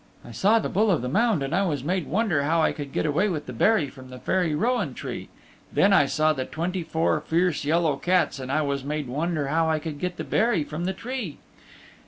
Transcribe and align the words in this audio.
I 0.25 0.31
saw 0.31 0.57
the 0.57 0.67
Bull 0.67 0.89
of 0.89 1.03
the 1.03 1.07
Mound 1.09 1.43
and 1.43 1.53
I 1.53 1.61
was 1.63 1.83
made 1.83 2.07
wonder 2.07 2.41
how 2.41 2.59
I 2.59 2.71
could 2.71 2.91
get 2.91 3.05
away 3.05 3.29
with 3.29 3.45
the 3.45 3.53
berry 3.53 3.87
from 3.87 4.09
the 4.09 4.17
Fairy 4.17 4.55
Rowan 4.55 4.95
Tree. 4.95 5.29
Then 5.71 5.93
I 5.93 6.07
saw 6.07 6.33
the 6.33 6.43
twenty 6.43 6.81
four 6.81 7.19
fierce 7.21 7.63
yellow 7.65 7.97
cats 7.97 8.39
and 8.39 8.51
I 8.51 8.63
was 8.63 8.83
made 8.83 9.07
wonder 9.07 9.49
how 9.49 9.69
I 9.69 9.77
could 9.77 9.99
get 9.99 10.17
the 10.17 10.23
berry 10.23 10.63
from 10.63 10.85
the 10.85 10.93
tree. 10.93 11.37